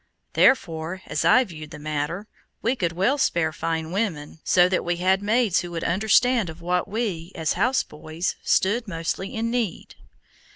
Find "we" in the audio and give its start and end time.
2.63-2.75, 4.83-4.95, 6.87-7.31